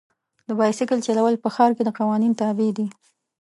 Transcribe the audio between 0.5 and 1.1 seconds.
بایسکل